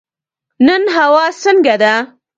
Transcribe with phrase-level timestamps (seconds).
[0.65, 1.93] نن هوا څنګه ده؟